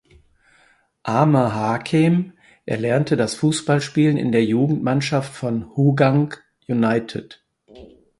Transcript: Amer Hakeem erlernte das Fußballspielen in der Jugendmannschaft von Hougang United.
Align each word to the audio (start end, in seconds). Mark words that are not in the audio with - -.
Amer 1.03 1.53
Hakeem 1.53 2.33
erlernte 2.65 3.15
das 3.15 3.35
Fußballspielen 3.35 4.17
in 4.17 4.31
der 4.31 4.43
Jugendmannschaft 4.43 5.31
von 5.31 5.75
Hougang 5.77 6.33
United. 6.67 7.43